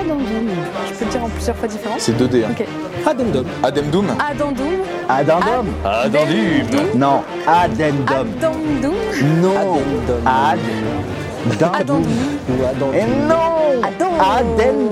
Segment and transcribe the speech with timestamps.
[0.00, 0.48] Addendum.
[0.88, 2.44] Je peux le dire en plusieurs fois différentes C'est 2D.
[2.44, 2.48] Hein.
[2.52, 2.66] Ok.
[3.06, 3.44] Addendum.
[3.62, 4.64] Addendum Addendum.
[5.08, 6.96] Addendum Addendum.
[6.96, 8.06] Non, addendum.
[8.16, 8.94] Addendum.
[9.42, 9.78] Non.
[11.46, 12.94] Ou addendum.
[12.94, 13.82] Et non.
[13.82, 14.90] Addendum.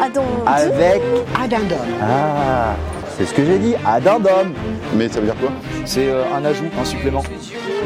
[0.00, 0.24] Addendum.
[0.46, 1.02] Avec...
[1.40, 1.78] Addendum.
[2.02, 2.74] Ah,
[3.16, 4.52] c'est ce que j'ai dit, addendum.
[4.96, 5.50] Mais ça veut dire quoi?
[5.84, 7.22] C'est euh, un ajout, un supplément.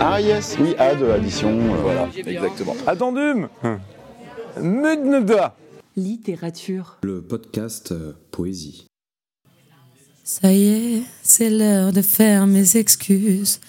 [0.00, 1.48] Ah yes, oui, add, addition.
[1.50, 2.74] euh, Voilà, exactement.
[2.86, 3.48] Addendum
[4.60, 5.52] Mudneda
[5.96, 6.98] Littérature.
[7.04, 8.86] Le podcast euh, Poésie.
[10.24, 13.60] Ça y est, c'est l'heure de faire mes excuses.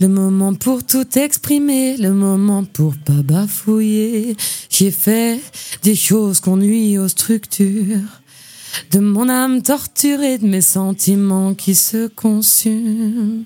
[0.00, 4.34] Le moment pour tout exprimer, le moment pour pas bafouiller.
[4.70, 5.40] J'ai fait
[5.82, 8.22] des choses qu'on nuit aux structures.
[8.90, 13.44] De mon âme torturée, de mes sentiments qui se consument.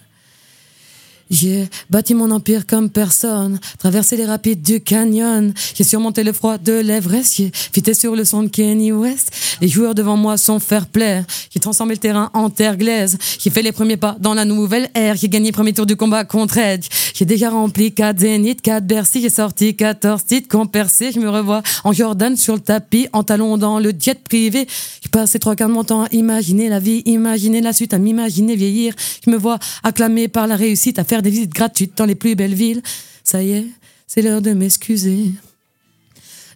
[1.31, 5.53] J'ai bâti mon empire comme personne, traversé les rapides du canyon.
[5.75, 9.31] J'ai surmonté le froid de l'Everest, j'ai fité sur le son de Kenny West.
[9.61, 11.23] Les joueurs devant moi sont fair play.
[11.51, 13.19] J'ai transformé le terrain en terre glaise.
[13.39, 15.17] J'ai fait les premiers pas dans la nouvelle ère.
[15.17, 16.87] J'ai gagné le premier tour du combat contre Edge.
[17.15, 19.21] J'ai déjà rempli 4 Zénith, 4 Bercy.
[19.21, 21.13] J'ai sorti 14 titres qu'on percé.
[21.13, 24.67] Je me revois en Jordan sur le tapis, en talon dans le jet privé.
[25.03, 27.99] J'ai passé trois quarts de mon temps à imaginer la vie, imaginer la suite, à
[27.99, 28.95] m'imaginer vieillir.
[29.25, 32.35] Je me vois acclamé par la réussite, à faire des visites gratuites dans les plus
[32.35, 32.83] belles villes.
[33.25, 33.67] Ça y est,
[34.07, 35.33] c'est l'heure de m'excuser.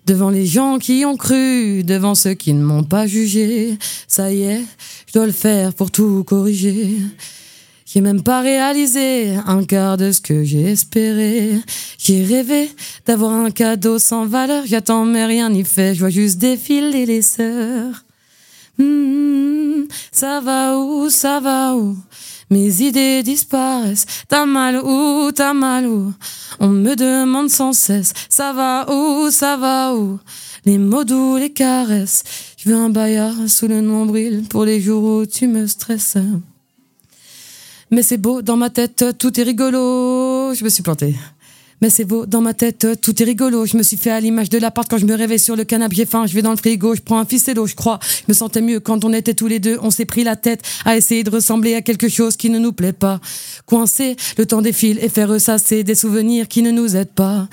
[0.07, 3.79] Devant les gens qui ont cru, devant ceux qui ne m'ont pas jugé.
[4.09, 4.63] Ça y est,
[5.07, 6.97] je dois le faire pour tout corriger.
[7.93, 11.61] J'ai même pas réalisé un quart de ce que j'ai espéré.
[11.99, 12.71] J'ai rêvé
[13.05, 14.65] d'avoir un cadeau sans valeur.
[14.65, 15.95] J'attends mais rien n'y fait.
[15.95, 18.05] Je vois juste défiler les sœurs.
[18.79, 21.95] Hmm, ça va où, ça va où?
[22.53, 24.05] Mes idées disparaissent.
[24.29, 26.13] T'as mal où, t'as mal où
[26.61, 28.13] On me demande sans cesse.
[28.29, 30.19] Ça va où, ça va où
[30.67, 32.23] Les mots doux, les caresses.
[32.59, 36.19] Je veux un baillard sous le nombril pour les jours où tu me stresses.
[37.91, 40.53] Mais c'est beau, dans ma tête, tout est rigolo.
[40.53, 41.17] Je me suis plantée.
[41.83, 43.67] Mais c'est beau, dans ma tête, tout est rigolo.
[43.67, 45.97] Je me suis fait à l'image de l'appart quand je me réveille sur le canapé.
[45.97, 47.99] J'ai faim, je vais dans le frigo, je prends un ficello, je crois.
[48.05, 49.81] Je me sentais mieux quand on était tous les deux.
[49.83, 52.73] On s'est pris la tête à essayer de ressembler à quelque chose qui ne nous
[52.73, 53.21] plaît pas.
[53.67, 57.49] Coincé, le temps défile et faire ressasser des souvenirs qui ne nous aident pas.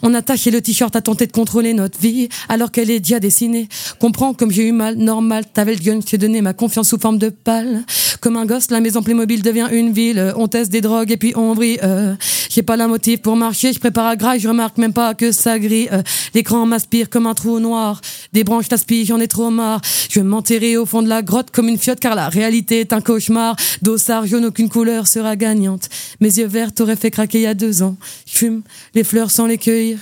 [0.00, 3.20] On a taché le t-shirt à tenter de contrôler notre vie alors qu'elle est déjà
[3.20, 3.68] dessinée.
[3.98, 5.44] Comprends comme j'ai eu mal, normal.
[5.52, 7.84] T'avais le gun, je t'ai donné ma confiance sous forme de pâle.
[8.22, 10.32] Comme un gosse, la maison Playmobil devient une ville.
[10.36, 11.78] On teste des drogues et puis on brille.
[11.82, 12.14] Euh,
[12.48, 15.32] j'ai pas la motive pour marcher, je prépare à graille, je remarque même pas que
[15.32, 15.88] ça grille.
[15.92, 16.02] Euh,
[16.34, 18.00] L'écran m'aspire comme un trou noir.
[18.32, 19.80] Des branches t'aspirent, j'en ai trop marre.
[20.08, 22.92] Je vais m'enterrer au fond de la grotte comme une fiotte car la réalité est
[22.92, 23.56] un cauchemar.
[23.82, 25.88] Dossard jaune, aucune couleur sera gagnante.
[26.20, 27.96] Mes yeux verts t'auraient fait craquer il y a deux ans.
[28.26, 28.62] Je fume
[28.94, 29.98] les fleurs sans les cueillir.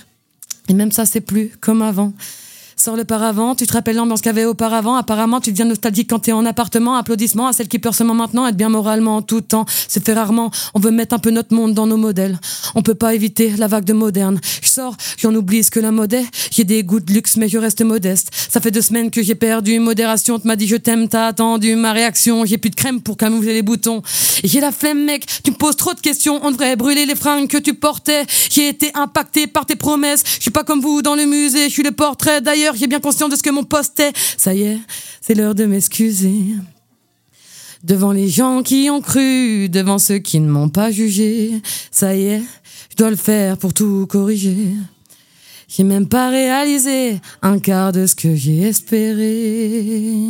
[0.68, 2.12] Et même ça, c'est plus comme avant.
[2.84, 4.96] Sors le paravent, tu te rappelles l'ambiance qu'il y avait auparavant.
[4.96, 6.96] Apparemment, tu deviens nostalgique quand t'es en appartement.
[6.96, 9.66] Applaudissements à celle qui pleure seulement maintenant, être bien moralement en tout temps.
[9.86, 10.50] C'est fait rarement.
[10.74, 12.40] On veut mettre un peu notre monde dans nos modèles.
[12.74, 14.40] On peut pas éviter la vague de moderne.
[14.60, 16.26] Je sors, j'en oublie ce que la mode est.
[16.50, 18.30] J'ai des goûts de luxe, mais je reste modeste.
[18.50, 20.40] Ça fait deux semaines que j'ai perdu modération.
[20.40, 22.44] Tu m'as dit je t'aime, t'as attendu ma réaction.
[22.44, 24.02] J'ai plus de crème pour camoufler les boutons.
[24.42, 25.24] J'ai la flemme, mec.
[25.44, 26.40] Tu me poses trop de questions.
[26.42, 28.26] On devrait brûler les fringues que tu portais.
[28.50, 30.24] J'ai été impacté par tes promesses.
[30.26, 31.68] Je suis pas comme vous dans le musée.
[31.68, 32.71] Je suis le portrait d'ailleurs.
[32.76, 34.12] J'ai bien conscience de ce que mon poste est.
[34.36, 34.78] Ça y est,
[35.20, 36.54] c'est l'heure de m'excuser.
[37.84, 41.60] Devant les gens qui ont cru, devant ceux qui ne m'ont pas jugé.
[41.90, 42.42] Ça y est,
[42.90, 44.68] je dois le faire pour tout corriger.
[45.68, 50.20] J'ai même pas réalisé un quart de ce que j'ai espéré.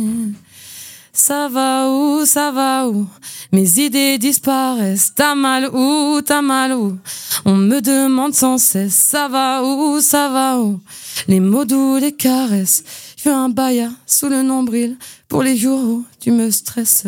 [1.15, 3.07] Ça va où, ça va où?
[3.51, 5.13] Mes idées disparaissent.
[5.15, 6.97] T'as mal où, t'as mal où?
[7.45, 8.95] On me demande sans cesse.
[8.95, 10.81] Ça va où, ça va où?
[11.27, 12.83] Les mots doux, les caresses.
[13.15, 14.97] Je un baya sous le nombril
[15.27, 17.05] pour les jours où tu me stresses.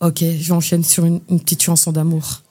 [0.00, 2.42] Ok, j'enchaîne sur une petite chanson d'amour.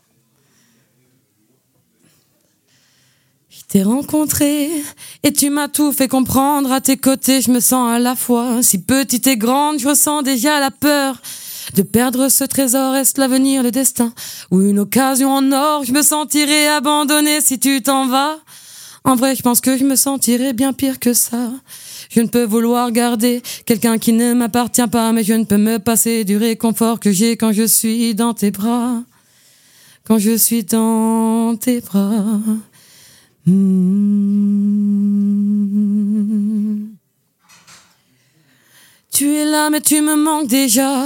[3.68, 4.70] T'ai rencontré
[5.24, 6.72] et tu m'as tout fait comprendre.
[6.72, 9.80] À tes côtés, je me sens à la fois si petite et grande.
[9.80, 11.22] Je ressens déjà la peur
[11.76, 12.96] de perdre ce trésor.
[12.96, 14.14] Est-ce l'avenir, le destin
[14.52, 15.84] ou une occasion en or?
[15.84, 18.38] Je me sentirais abandonné si tu t'en vas.
[19.04, 21.52] En vrai, je pense que je me sentirais bien pire que ça.
[22.10, 25.78] Je ne peux vouloir garder quelqu'un qui ne m'appartient pas, mais je ne peux me
[25.78, 29.04] passer du réconfort que j'ai quand je suis dans tes bras.
[30.06, 32.24] Quand je suis dans tes bras.
[33.47, 34.56] Hmm.
[39.12, 41.06] Tu es là, mais tu me manques déjà.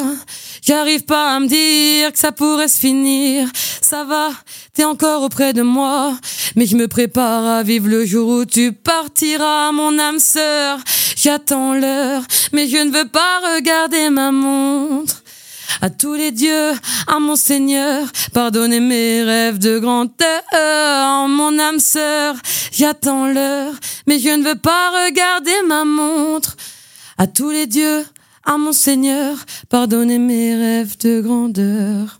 [0.61, 3.49] J'arrive pas à me dire que ça pourrait se finir.
[3.81, 4.29] Ça va,
[4.73, 6.17] t'es encore auprès de moi.
[6.55, 10.79] Mais je me prépare à vivre le jour où tu partiras, mon âme sœur.
[11.15, 15.18] J'attends l'heure, mais je ne veux pas regarder ma montre.
[15.81, 16.73] À tous les dieux,
[17.07, 22.35] à mon Seigneur, pardonnez mes rêves de grandeur, mon âme sœur.
[22.73, 23.73] J'attends l'heure,
[24.05, 26.57] mais je ne veux pas regarder ma montre.
[27.17, 28.05] À tous les dieux,
[28.43, 29.37] à mon Seigneur,
[29.69, 32.18] pardonnez mes rêves de grandeur.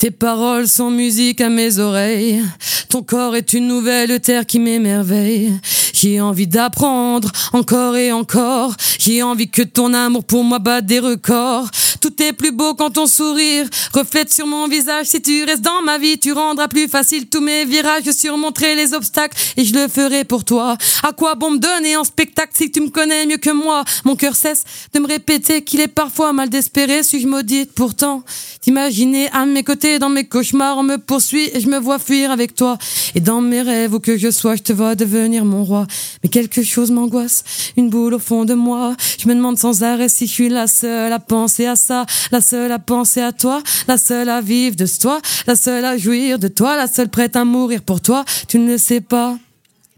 [0.00, 2.42] Tes paroles sont musique à mes oreilles.
[2.88, 5.52] Ton corps est une nouvelle terre qui m'émerveille.
[5.92, 8.74] J'ai envie d'apprendre encore et encore.
[8.98, 11.68] J'ai envie que ton amour pour moi batte des records.
[12.00, 15.06] Tout est plus beau quand ton sourire reflète sur mon visage.
[15.06, 18.04] Si tu restes dans ma vie, tu rendras plus facile tous mes virages.
[18.06, 20.78] Je surmonterai les obstacles et je le ferai pour toi.
[21.02, 23.84] À quoi bon me donner en spectacle si tu me connais mieux que moi?
[24.04, 24.64] Mon cœur cesse
[24.94, 27.02] de me répéter qu'il est parfois mal d'espérer.
[27.02, 28.22] Suis-je maudite pourtant?
[28.62, 32.30] T'imaginer à mes côtés dans mes cauchemars, on me poursuit et je me vois fuir
[32.30, 32.78] avec toi.
[33.14, 35.86] Et dans mes rêves, où que je sois, je te vois devenir mon roi.
[36.22, 37.44] Mais quelque chose m'angoisse,
[37.76, 38.96] une boule au fond de moi.
[39.18, 42.40] Je me demande sans arrêt si je suis la seule à penser à ça, la
[42.40, 46.38] seule à penser à toi, la seule à vivre de toi, la seule à jouir
[46.38, 48.24] de toi, la seule prête à mourir pour toi.
[48.48, 49.36] Tu ne le sais pas.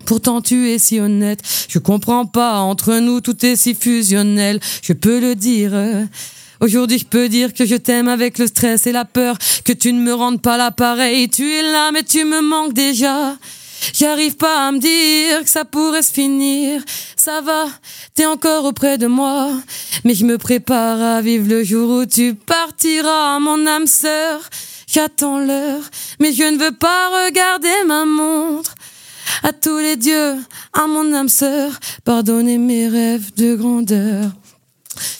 [0.04, 4.92] Pourtant tu es si honnête, je comprends pas, entre nous tout est si fusionnel, je
[4.92, 5.72] peux le dire.
[6.62, 9.92] Aujourd'hui, je peux dire que je t'aime avec le stress et la peur, que tu
[9.92, 11.28] ne me rendes pas l'appareil.
[11.28, 13.36] Tu es là, mais tu me manques déjà.
[13.92, 16.80] J'arrive pas à me dire que ça pourrait se finir.
[17.16, 17.64] Ça va,
[18.14, 19.50] t'es encore auprès de moi.
[20.04, 24.38] Mais je me prépare à vivre le jour où tu partiras, mon âme sœur.
[24.86, 25.82] J'attends l'heure,
[26.20, 28.76] mais je ne veux pas regarder ma montre.
[29.42, 30.36] À tous les dieux,
[30.72, 31.72] à mon âme sœur,
[32.04, 34.30] pardonnez mes rêves de grandeur.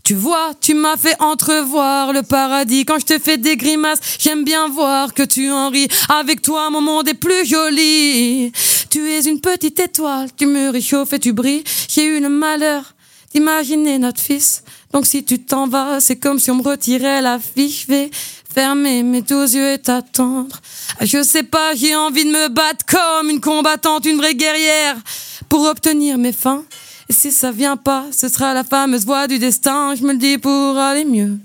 [0.05, 4.01] Tu vois, tu m'as fait entrevoir le paradis quand je te fais des grimaces.
[4.19, 5.89] J'aime bien voir que tu en ris.
[6.09, 8.53] Avec toi, mon monde est plus joli.
[8.91, 11.65] Tu es une petite étoile, tu me réchauffes et tu brilles.
[11.89, 12.95] J'ai eu le malheur
[13.33, 14.63] d'imaginer notre fils.
[14.93, 17.87] Donc si tu t'en vas, c'est comme si on me retirait la fiche.
[17.87, 18.11] Je vais
[18.53, 20.61] fermer mes deux yeux et t'attendre.
[21.01, 24.97] Je sais pas, j'ai envie de me battre comme une combattante, une vraie guerrière
[25.49, 26.65] pour obtenir mes fins.
[27.13, 29.95] Si ça vient pas, ce sera la fameuse voix du destin.
[29.95, 31.39] Je me le dis pour aller mieux.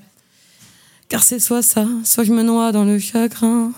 [1.09, 3.71] Car c'est soit ça, soit je me noie dans le chagrin.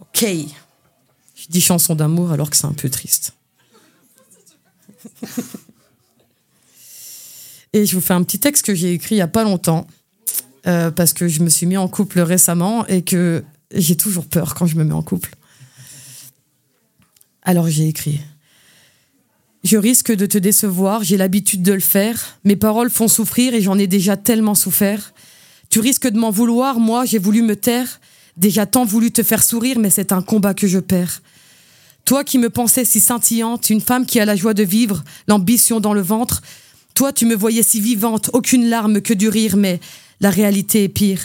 [0.00, 0.24] Ok.
[0.24, 3.32] Je dis chanson d'amour alors que c'est un peu triste.
[7.72, 9.86] Et je vous fais un petit texte que j'ai écrit il y a pas longtemps.
[10.66, 13.42] euh, parce que je me suis mis en couple récemment et que
[13.72, 15.30] j'ai toujours peur quand je me mets en couple.
[17.42, 18.20] Alors j'ai écrit.
[19.62, 22.38] Je risque de te décevoir, j'ai l'habitude de le faire.
[22.44, 25.12] Mes paroles font souffrir et j'en ai déjà tellement souffert.
[25.68, 28.00] Tu risques de m'en vouloir, moi j'ai voulu me taire.
[28.36, 31.20] Déjà tant voulu te faire sourire, mais c'est un combat que je perds.
[32.06, 35.78] Toi qui me pensais si scintillante, une femme qui a la joie de vivre, l'ambition
[35.78, 36.40] dans le ventre.
[36.94, 39.78] Toi tu me voyais si vivante, aucune larme que du rire, mais
[40.20, 41.20] la réalité est pire.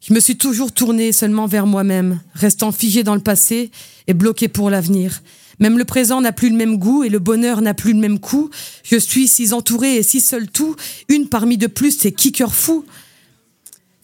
[0.00, 3.70] Je me suis toujours tournée seulement vers moi-même, restant figée dans le passé
[4.06, 5.22] et bloquée pour l'avenir.
[5.58, 8.20] Même le présent n'a plus le même goût et le bonheur n'a plus le même
[8.20, 8.48] coup.
[8.84, 10.76] Je suis si entourée et si seule tout.
[11.08, 12.84] Une parmi de plus, c'est qui cœur fou?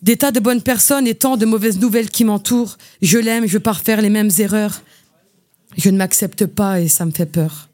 [0.02, 2.76] Des tas de bonnes personnes et tant de mauvaises nouvelles qui m'entourent.
[3.00, 4.83] Je l'aime, je pars faire les mêmes erreurs.
[5.76, 7.68] Je ne m'accepte pas et ça me fait peur.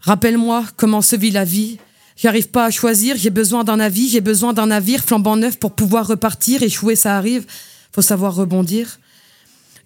[0.00, 1.78] Rappelle-moi comment se vit la vie.
[2.20, 5.70] J'arrive pas à choisir, j'ai besoin d'un avis, j'ai besoin d'un navire flambant neuf pour
[5.76, 7.46] pouvoir repartir, échouer ça arrive,
[7.92, 8.98] faut savoir rebondir.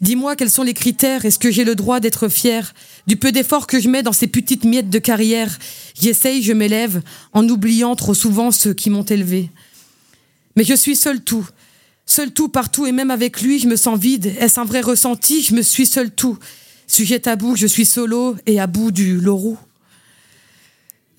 [0.00, 2.72] Dis-moi quels sont les critères, est-ce que j'ai le droit d'être fier?
[3.06, 5.58] Du peu d'efforts que je mets dans ces petites miettes de carrière
[6.00, 7.02] J'essaye, je m'élève,
[7.34, 9.50] en oubliant trop souvent ceux qui m'ont élevé.
[10.56, 11.46] Mais je suis seul tout,
[12.06, 14.32] seul tout partout et même avec lui, je me sens vide.
[14.40, 15.42] Est-ce un vrai ressenti?
[15.42, 16.38] Je me suis seul tout.
[16.86, 19.58] Sujet tabou, je suis solo et à bout du lorou.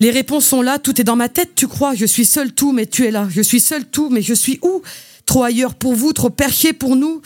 [0.00, 1.94] Les réponses sont là, tout est dans ma tête, tu crois.
[1.94, 3.28] Je suis seul tout, mais tu es là.
[3.30, 4.82] Je suis seul tout, mais je suis où?
[5.26, 7.22] Trop ailleurs pour vous, trop perché pour nous.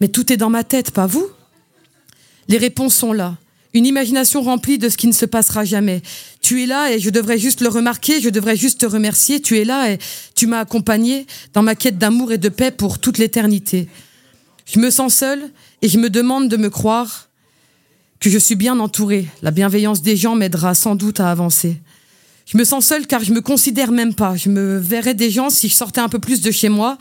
[0.00, 1.26] Mais tout est dans ma tête, pas vous?
[2.48, 3.36] Les réponses sont là.
[3.72, 6.02] Une imagination remplie de ce qui ne se passera jamais.
[6.40, 9.40] Tu es là et je devrais juste le remarquer, je devrais juste te remercier.
[9.40, 9.98] Tu es là et
[10.34, 13.88] tu m'as accompagné dans ma quête d'amour et de paix pour toute l'éternité.
[14.64, 15.50] Je me sens seule
[15.82, 17.25] et je me demande de me croire
[18.20, 19.26] que je suis bien entourée.
[19.42, 21.80] La bienveillance des gens m'aidera sans doute à avancer.
[22.46, 24.36] Je me sens seule car je me considère même pas.
[24.36, 26.96] Je me verrais des gens si je sortais un peu plus de chez moi.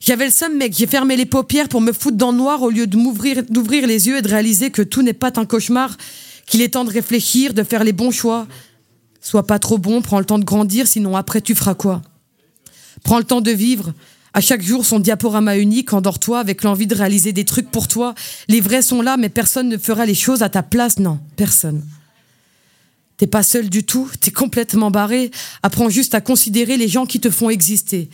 [0.00, 0.74] J'avais le seum, mec.
[0.76, 3.86] J'ai fermé les paupières pour me foutre dans le noir au lieu de m'ouvrir, d'ouvrir
[3.86, 5.96] les yeux et de réaliser que tout n'est pas un cauchemar,
[6.46, 8.46] qu'il est temps de réfléchir, de faire les bons choix.
[9.20, 12.00] Sois pas trop bon, prends le temps de grandir, sinon après tu feras quoi?
[13.02, 13.92] Prends le temps de vivre.
[14.34, 18.14] À chaque jour, son diaporama unique, endors-toi avec l'envie de réaliser des trucs pour toi.
[18.48, 20.98] Les vrais sont là, mais personne ne fera les choses à ta place.
[20.98, 21.84] Non, personne.
[23.16, 25.30] T'es pas seul du tout, t'es complètement barré.
[25.62, 28.10] Apprends juste à considérer les gens qui te font exister.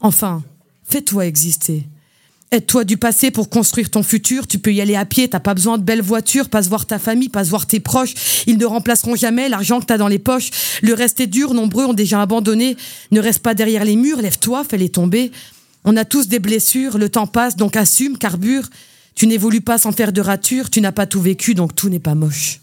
[0.00, 0.42] Enfin,
[0.84, 1.86] fais-toi exister.
[2.50, 4.46] Aide-toi du passé pour construire ton futur.
[4.46, 6.86] Tu peux y aller à pied, t'as pas besoin de belles voitures, pas se voir
[6.86, 8.14] ta famille, pas se voir tes proches.
[8.46, 10.50] Ils ne remplaceront jamais l'argent que t'as dans les poches.
[10.80, 12.78] Le reste est dur, nombreux ont déjà abandonné.
[13.10, 15.30] Ne reste pas derrière les murs, lève-toi, fais-les tomber.
[15.84, 18.64] On a tous des blessures, le temps passe, donc assume, carbure.
[19.14, 21.98] Tu n'évolues pas sans faire de rature, tu n'as pas tout vécu, donc tout n'est
[21.98, 22.60] pas moche.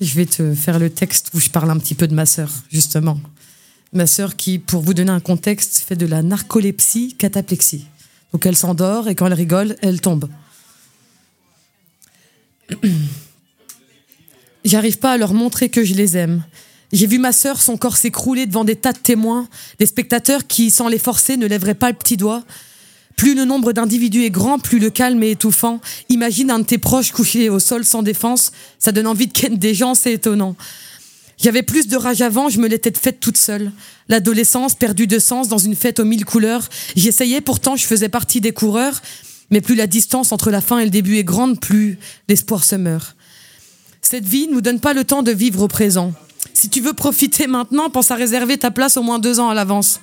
[0.00, 2.52] Je vais te faire le texte où je parle un petit peu de ma sœur,
[2.70, 3.20] justement.
[3.92, 7.86] Ma sœur qui, pour vous donner un contexte, fait de la narcolepsie cataplexie.
[8.32, 10.28] Donc elle s'endort et quand elle rigole, elle tombe.
[14.64, 16.44] J'arrive pas à leur montrer que je les aime.
[16.92, 20.70] J'ai vu ma sœur, son corps s'écrouler devant des tas de témoins, des spectateurs qui,
[20.70, 22.44] sans les forcer, ne lèveraient pas le petit doigt.
[23.18, 25.80] Plus le nombre d'individus est grand, plus le calme est étouffant.
[26.08, 29.56] Imagine un de tes proches couché au sol sans défense, ça donne envie de ken
[29.56, 30.54] des gens, c'est étonnant.
[31.36, 33.72] J'avais plus de rage avant, je me l'étais faite toute seule.
[34.08, 36.68] L'adolescence perdue de sens dans une fête aux mille couleurs.
[36.94, 39.02] J'essayais pourtant, je faisais partie des coureurs,
[39.50, 41.98] mais plus la distance entre la fin et le début est grande, plus
[42.28, 43.16] l'espoir se meurt.
[44.00, 46.12] Cette vie ne nous donne pas le temps de vivre au présent.
[46.54, 49.54] Si tu veux profiter maintenant, pense à réserver ta place au moins deux ans à
[49.54, 49.98] l'avance.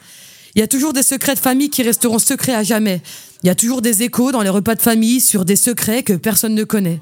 [0.56, 3.02] Il y a toujours des secrets de famille qui resteront secrets à jamais.
[3.44, 6.14] Il y a toujours des échos dans les repas de famille sur des secrets que
[6.14, 7.02] personne ne connaît.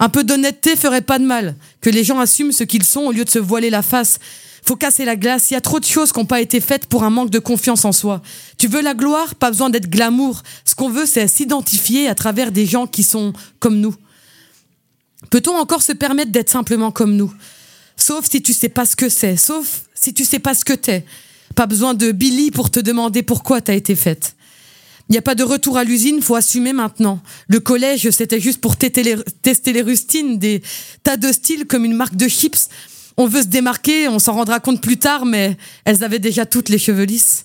[0.00, 3.12] Un peu d'honnêteté ferait pas de mal, que les gens assument ce qu'ils sont au
[3.12, 4.18] lieu de se voiler la face.
[4.64, 6.86] Faut casser la glace, il y a trop de choses qui n'ont pas été faites
[6.86, 8.22] pour un manque de confiance en soi.
[8.58, 10.42] Tu veux la gloire, pas besoin d'être glamour.
[10.64, 13.94] Ce qu'on veut, c'est s'identifier à travers des gens qui sont comme nous.
[15.30, 17.32] Peut-on encore se permettre d'être simplement comme nous?
[17.96, 20.72] Sauf si tu sais pas ce que c'est, sauf si tu sais pas ce que
[20.72, 21.04] t'es.
[21.54, 24.34] Pas besoin de Billy pour te demander pourquoi t'as été faite.
[25.08, 27.20] Il n'y a pas de retour à l'usine, faut assumer maintenant.
[27.48, 30.62] Le collège, c'était juste pour tester les, rustines, des
[31.02, 32.68] tas de styles comme une marque de chips.
[33.16, 36.70] On veut se démarquer, on s'en rendra compte plus tard, mais elles avaient déjà toutes
[36.70, 37.44] les cheveux lisses.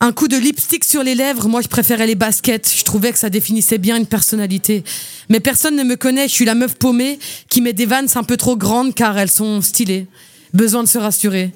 [0.00, 2.72] Un coup de lipstick sur les lèvres, moi je préférais les baskets.
[2.74, 4.84] Je trouvais que ça définissait bien une personnalité.
[5.28, 8.22] Mais personne ne me connaît, je suis la meuf paumée qui met des vannes un
[8.22, 10.06] peu trop grandes car elles sont stylées.
[10.54, 11.52] Besoin de se rassurer.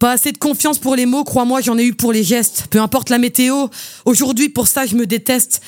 [0.00, 2.64] Pas assez de confiance pour les mots, crois-moi, j'en ai eu pour les gestes.
[2.70, 3.66] Peu importe la météo,
[4.06, 5.60] aujourd'hui pour ça je me déteste.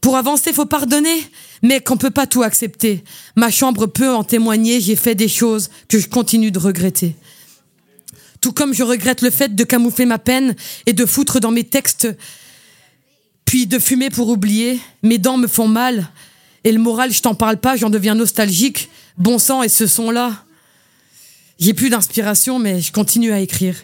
[0.00, 1.24] Pour avancer, faut pardonner,
[1.62, 3.04] mais qu'on peut pas tout accepter.
[3.36, 7.14] Ma chambre peut en témoigner, j'ai fait des choses que je continue de regretter.
[8.40, 10.56] Tout comme je regrette le fait de camoufler ma peine
[10.86, 12.08] et de foutre dans mes textes,
[13.44, 14.80] puis de fumer pour oublier.
[15.04, 16.08] Mes dents me font mal,
[16.64, 18.88] et le moral, je t'en parle pas, j'en deviens nostalgique.
[19.18, 20.44] Bon sang, et ce son-là.
[21.58, 23.74] J'ai plus d'inspiration, mais je continue à écrire.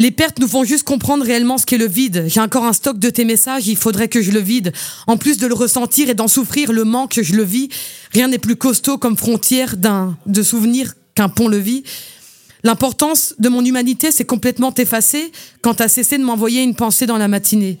[0.00, 2.24] Les pertes nous font juste comprendre réellement ce qu'est le vide.
[2.26, 4.72] J'ai encore un stock de tes messages, il faudrait que je le vide.
[5.06, 7.68] En plus de le ressentir et d'en souffrir le manque, je le vis.
[8.12, 11.84] Rien n'est plus costaud comme frontière d'un de souvenir qu'un pont-levis.
[12.64, 17.18] L'importance de mon humanité s'est complètement effacée quand t'as cessé de m'envoyer une pensée dans
[17.18, 17.78] la matinée.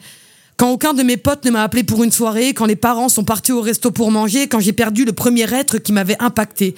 [0.58, 3.24] Quand aucun de mes potes ne m'a appelé pour une soirée, quand les parents sont
[3.24, 6.74] partis au resto pour manger, quand j'ai perdu le premier être qui m'avait impacté.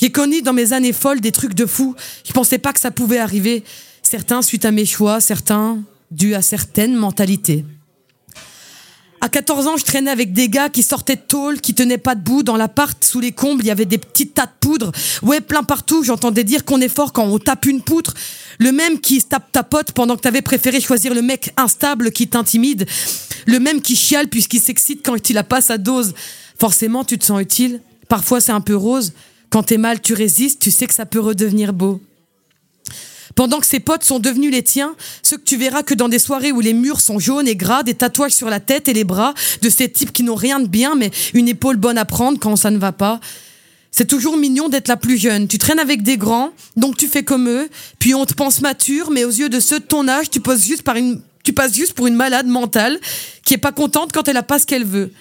[0.00, 1.94] J'ai connu dans mes années folles des trucs de fou.
[2.24, 3.64] Je pensais pas que ça pouvait arriver.
[4.02, 5.78] Certains suite à mes choix, certains
[6.10, 7.64] dû à certaines mentalités.
[9.20, 12.14] À 14 ans, je traînais avec des gars qui sortaient de tôle, qui tenaient pas
[12.14, 12.44] debout.
[12.44, 14.92] Dans l'appart, sous les combles, il y avait des petits tas de poudre.
[15.22, 16.04] Ouais, plein partout.
[16.04, 18.14] J'entendais dire qu'on est fort quand on tape une poutre.
[18.60, 22.12] Le même qui se tape ta pote pendant que t'avais préféré choisir le mec instable
[22.12, 22.86] qui t'intimide.
[23.46, 26.14] Le même qui chiale puisqu'il s'excite quand il a pas sa dose.
[26.56, 27.80] Forcément, tu te sens utile.
[28.08, 29.12] Parfois, c'est un peu rose.
[29.50, 30.60] Quand t'es mal, tu résistes.
[30.60, 32.00] Tu sais que ça peut redevenir beau.
[33.34, 36.18] Pendant que ses potes sont devenus les tiens, ceux que tu verras que dans des
[36.18, 39.04] soirées où les murs sont jaunes et gras, des tatouages sur la tête et les
[39.04, 42.40] bras, de ces types qui n'ont rien de bien, mais une épaule bonne à prendre
[42.40, 43.20] quand ça ne va pas.
[43.92, 45.46] C'est toujours mignon d'être la plus jeune.
[45.46, 49.10] Tu traînes avec des grands, donc tu fais comme eux, puis on te pense mature,
[49.10, 50.82] mais aux yeux de ceux de ton âge, tu passes juste,
[51.44, 52.98] tu passes juste pour une malade mentale
[53.44, 55.12] qui est pas contente quand elle a pas ce qu'elle veut.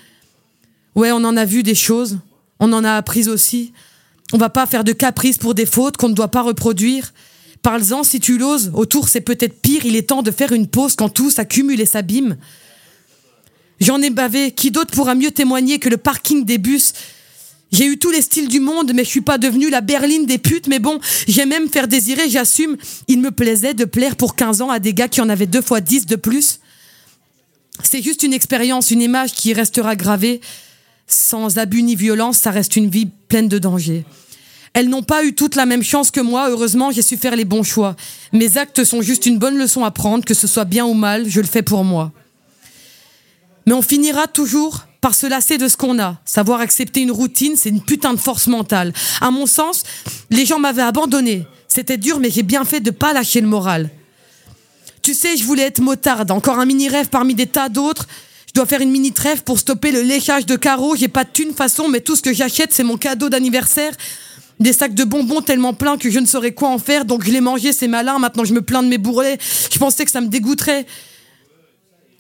[0.96, 2.18] Ouais, on en a vu des choses,
[2.60, 3.74] on en a appris aussi.
[4.34, 7.14] On va pas faire de caprices pour des fautes qu'on ne doit pas reproduire.
[7.62, 8.72] Parle-en si tu l'oses.
[8.74, 9.86] Autour, c'est peut-être pire.
[9.86, 12.38] Il est temps de faire une pause quand tout s'accumule et s'abîme.
[13.80, 14.52] J'en ai bavé.
[14.52, 16.94] Qui d'autre pourra mieux témoigner que le parking des bus?
[17.72, 20.38] J'ai eu tous les styles du monde, mais je suis pas devenue la berline des
[20.38, 20.68] putes.
[20.68, 22.78] Mais bon, j'aime même faire désirer, j'assume.
[23.08, 25.62] Il me plaisait de plaire pour 15 ans à des gars qui en avaient deux
[25.62, 26.60] fois 10 de plus.
[27.84, 30.42] C'est juste une expérience, une image qui restera gravée.
[31.08, 34.06] Sans abus ni violence, ça reste une vie pleine de dangers.
[34.74, 36.50] Elles n'ont pas eu toute la même chance que moi.
[36.50, 37.96] Heureusement, j'ai su faire les bons choix.
[38.34, 41.28] Mes actes sont juste une bonne leçon à prendre, que ce soit bien ou mal,
[41.28, 42.12] je le fais pour moi.
[43.66, 46.18] Mais on finira toujours par se lasser de ce qu'on a.
[46.26, 48.94] Savoir accepter une routine, c'est une putain de force mentale.
[49.22, 49.84] À mon sens,
[50.30, 51.48] les gens m'avaient abandonné.
[51.68, 53.90] C'était dur, mais j'ai bien fait de pas lâcher le moral.
[55.02, 58.08] Tu sais, je voulais être motarde, encore un mini rêve parmi des tas d'autres.
[58.58, 60.96] Dois faire une mini trêve pour stopper le léchage de carreaux.
[60.96, 63.94] J'ai pas de thune façon, mais tout ce que j'achète, c'est mon cadeau d'anniversaire.
[64.60, 67.30] Des sacs de bonbons tellement pleins que je ne saurais quoi en faire, donc je
[67.30, 68.18] les mangeais, c'est malin.
[68.18, 69.38] Maintenant, je me plains de mes bourrelets.
[69.72, 70.88] Je pensais que ça me dégoûterait.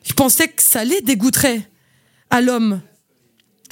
[0.03, 1.67] Je pensais que ça les dégoûterait
[2.29, 2.81] à l'homme.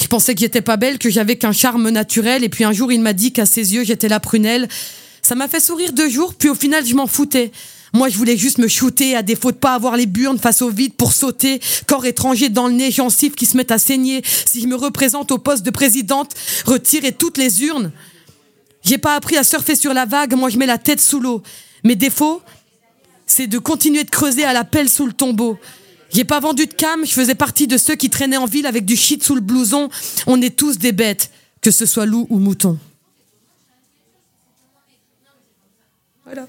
[0.01, 2.91] Je pensais que j'étais pas belle, que j'avais qu'un charme naturel, et puis un jour
[2.91, 4.67] il m'a dit qu'à ses yeux j'étais la prunelle.
[5.21, 7.51] Ça m'a fait sourire deux jours, puis au final je m'en foutais.
[7.95, 10.69] Moi je voulais juste me shooter, à défaut de pas avoir les burnes face au
[10.69, 14.21] vide pour sauter, corps étranger dans le nez, gencives qui se mettent à saigner.
[14.45, 16.33] Si je me représente au poste de présidente,
[16.65, 17.93] retirer toutes les urnes.
[18.83, 21.41] J'ai pas appris à surfer sur la vague, moi je mets la tête sous l'eau.
[21.85, 22.41] Mes défauts,
[23.25, 25.57] c'est de continuer de creuser à la pelle sous le tombeau.
[26.11, 28.83] J'ai pas vendu de cam, je faisais partie de ceux qui traînaient en ville avec
[28.83, 29.87] du shit sous le blouson.
[30.27, 32.77] On est tous des bêtes, que ce soit loup ou mouton.
[36.25, 36.45] Voilà.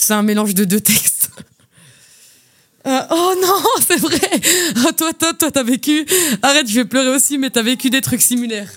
[0.00, 1.30] C'est un mélange de deux textes.
[2.86, 4.30] Euh, oh non, c'est vrai.
[4.86, 6.06] Oh, toi, toi, toi, t'as vécu.
[6.40, 8.70] Arrête, je vais pleurer aussi, mais t'as vécu des trucs similaires.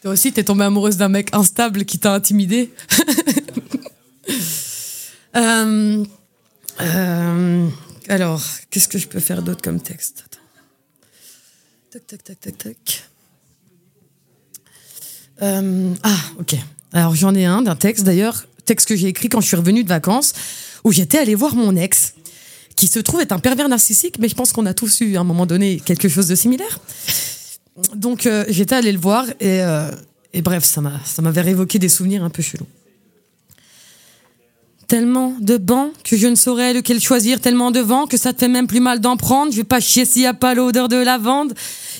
[0.00, 2.72] Toi aussi, t'es tombée amoureuse d'un mec instable qui t'a intimidé.
[5.36, 6.04] Euh,
[6.80, 7.68] euh,
[8.08, 10.24] alors, qu'est-ce que je peux faire d'autre comme texte?
[11.90, 13.04] Tac, tac, tac, tac, tac.
[15.42, 16.56] Euh, ah, ok.
[16.92, 19.84] Alors, j'en ai un d'un texte, d'ailleurs, texte que j'ai écrit quand je suis revenue
[19.84, 20.32] de vacances,
[20.84, 22.14] où j'étais allée voir mon ex,
[22.76, 25.20] qui se trouve être un pervers narcissique, mais je pense qu'on a tous eu à
[25.20, 26.80] un moment donné quelque chose de similaire.
[27.94, 29.90] Donc, euh, j'étais allée le voir, et, euh,
[30.32, 30.80] et bref, ça
[31.22, 32.66] m'avait révoqué des souvenirs un peu chelous.
[34.94, 38.38] Tellement de bancs que je ne saurais lequel choisir, tellement de vent que ça te
[38.38, 39.50] fait même plus mal d'en prendre.
[39.50, 41.52] Je vais pas chier s'il y a pas l'odeur de lavande.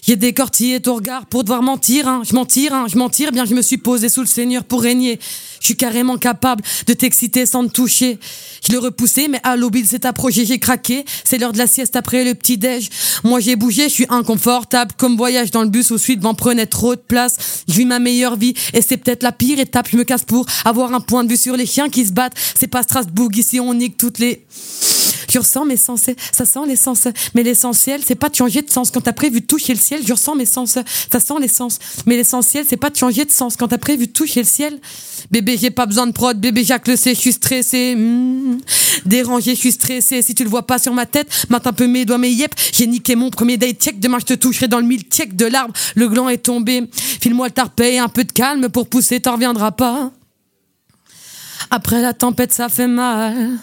[0.07, 2.07] J'ai décortillé ton regard pour devoir mentir.
[2.07, 2.23] Hein.
[2.25, 2.87] Je mentir, hein.
[2.89, 3.33] je mentir.
[3.33, 5.19] Bien, je me suis posé sous le Seigneur pour régner.
[5.59, 8.19] Je suis carrément capable de t'exciter sans te toucher.
[8.65, 10.45] Je l'ai repoussé, mais à l'aube, il s'est approché.
[10.45, 11.05] J'ai craqué.
[11.25, 12.91] C'est l'heure de la sieste après le petit déj.
[13.25, 13.85] Moi, j'ai bougé.
[13.85, 14.93] Je suis inconfortable.
[14.97, 17.65] Comme voyage dans le bus où suite devant prenait trop de place.
[17.67, 19.89] Je vis ma meilleure vie et c'est peut-être la pire étape.
[19.91, 22.37] Je me casse pour avoir un point de vue sur les chiens qui se battent.
[22.55, 23.59] C'est pas Strasbourg ici.
[23.61, 24.47] On nique toutes les.
[25.35, 27.09] Je ressens mes sens, ça sent l'essence.
[27.35, 28.92] Mais l'essentiel, c'est pas de changer de sens.
[28.92, 30.79] Quand t'as prévu de toucher le ciel, je ressens mes sens,
[31.11, 31.81] ça sent l'essence.
[32.07, 33.57] Mais l'essentiel, c'est pas de changer de sens.
[33.57, 34.79] Quand t'as prévu de toucher le ciel,
[35.33, 36.38] bébé, j'ai pas besoin de prod.
[36.38, 37.97] Bébé, Jacques le sait, je suis stressé.
[37.97, 38.59] Hmm.
[39.07, 40.23] Dérangé, je suis stressé.
[40.23, 42.55] Si tu le vois pas sur ma tête, mate un peu mes doigts, mes yep.
[42.73, 43.99] J'ai niqué mon premier date check.
[43.99, 45.75] Demain, je te toucherai dans le mille check de l'arbre.
[45.97, 46.88] Le gland est tombé.
[46.92, 50.12] File-moi le tarpé, un peu de calme pour pousser, t'en reviendras pas.
[51.70, 53.59] Après la tempête, ça fait mal.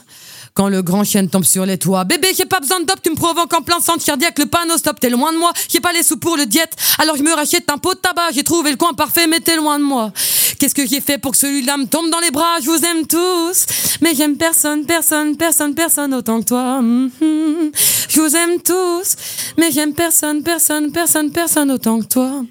[0.53, 2.03] Quand le grand chien tombe sur les toits.
[2.03, 4.77] Bébé, j'ai pas besoin de dope, tu me provoques en plein centre cardiaque, le panneau
[4.77, 5.53] stop, t'es loin de moi.
[5.69, 8.31] J'ai pas les sous pour le diète, alors je me rachète un pot de tabac.
[8.33, 10.11] J'ai trouvé le coin parfait, mais t'es loin de moi.
[10.59, 12.59] Qu'est-ce que j'ai fait pour que celui-là me tombe dans les bras?
[12.61, 13.65] Je vous aime tous,
[14.01, 16.81] mais j'aime personne, personne, personne, personne autant que toi.
[16.81, 17.71] Mhm.
[18.09, 19.15] Je vous aime tous,
[19.57, 22.43] mais j'aime personne, personne, personne, personne autant que toi.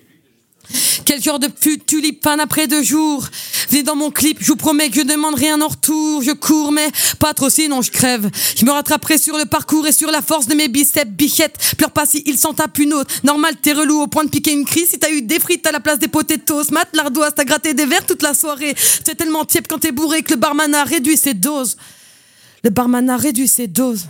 [1.04, 1.48] Quel genre de
[1.86, 3.26] tulipe fan après deux jours
[3.70, 6.22] Venez dans mon clip, je vous promets que je demande rien en retour.
[6.22, 8.28] Je cours, mais pas trop sinon je crève.
[8.56, 11.56] Je me rattraperai sur le parcours et sur la force de mes biceps, bichette.
[11.76, 13.14] Pleure pas si il s'en tape une autre.
[13.22, 14.90] Normal, t'es relou au point de piquer une crise.
[14.90, 17.86] Si t'as eu des frites à la place des potatoes, mat, l'ardoise, t'as gratté des
[17.86, 18.74] verres toute la soirée.
[18.76, 21.76] C'est tellement tiède quand t'es bourré que le barman a réduit ses doses.
[22.64, 24.06] Le barman a réduit ses doses.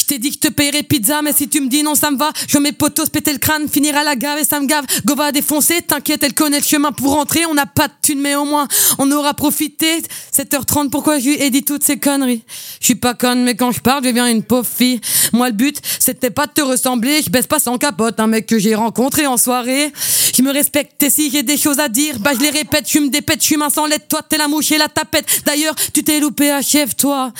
[0.00, 2.10] Je t'ai dit que je te payerais pizza, mais si tu me dis non, ça
[2.10, 2.32] me va.
[2.48, 4.86] Je mets potos péter le crâne, finir à la gave et ça me gave.
[5.04, 7.44] Go va défoncer, t'inquiète, elle connaît le chemin pour rentrer.
[7.44, 8.66] On n'a pas de thune, mais au moins,
[8.98, 10.02] on aura profité.
[10.34, 12.42] 7h30, pourquoi je lui ai dit toutes ces conneries?
[12.80, 15.00] Je suis pas conne, mais quand je parle, je deviens une pauvre fille.
[15.34, 17.20] Moi, le but, c'était pas de te ressembler.
[17.22, 19.92] Je baisse pas sans capote, un mec que j'ai rencontré en soirée.
[20.34, 22.98] Je me respecte et si j'ai des choses à dire, bah je les répète, je
[23.00, 24.06] me dépète, je suis mince en lettres.
[24.08, 25.42] Toi, t'es la mouche et la tapette.
[25.44, 27.32] D'ailleurs, tu t'es loupé, achève-toi.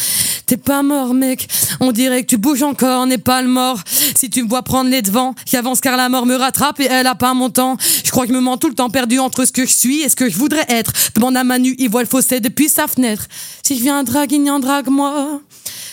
[0.46, 1.46] T'es pas mort, mec.
[1.78, 3.78] On dirait que tu bouges bouge encore, n'est pas le mort.
[4.16, 7.06] Si tu me vois prendre les devants, j'avance car la mort me rattrape et elle
[7.06, 7.76] a pas mon temps.
[8.04, 10.00] Je crois que je me mens tout le temps perdu entre ce que je suis
[10.00, 10.92] et ce que je voudrais être.
[11.14, 13.26] Demande à Manu, il voit le fossé depuis sa fenêtre.
[13.64, 15.40] Si je viens draguignan, drague-moi.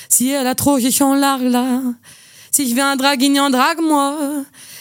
[0.09, 1.81] Si elle a trop, j'ai en largue là.
[2.51, 4.17] Si je viens draguignan, drague-moi.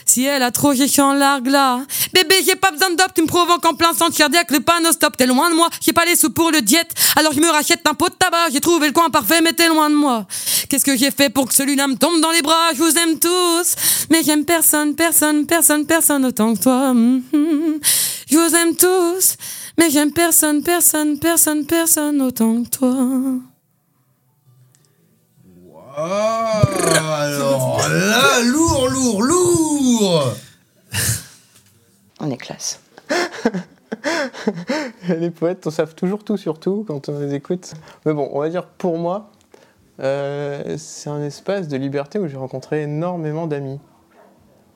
[0.07, 1.81] Si elle a trop, j'ai en largue là.
[2.15, 4.93] Bébé, j'ai pas besoin de dope, tu me provoques en plein centre cardiaque, le panneau
[4.93, 5.69] stop, t'es loin de moi.
[5.81, 8.51] J'ai pas les sous pour le diète, alors je me rachète un pot de tabac.
[8.53, 10.27] J'ai trouvé le coin parfait, mais t'es loin de moi.
[10.69, 12.73] Qu'est-ce que j'ai fait pour que celui-là me tombe dans les bras?
[12.75, 13.75] Je vous aime tous,
[14.11, 16.95] mais j'aime personne, personne, personne, personne autant que toi.
[16.95, 17.81] Mhm.
[18.31, 19.37] Je vous aime tous,
[19.77, 23.56] mais j'aime personne, personne, personne, personne autant que toi.
[25.99, 26.61] Ah,
[27.21, 30.35] alors là, lourd, lourd, lourd
[32.21, 32.83] On est classe.
[35.09, 37.73] les poètes, on savent toujours tout sur tout quand on les écoute.
[38.05, 39.33] Mais bon, on va dire pour moi,
[40.01, 43.81] euh, c'est un espace de liberté où j'ai rencontré énormément d'amis.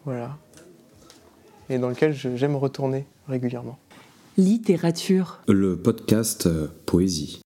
[0.06, 0.38] Voilà.
[1.68, 3.78] Et dans lequel j'aime retourner régulièrement.
[4.38, 5.40] Littérature.
[5.48, 7.42] Le podcast euh, Poésie.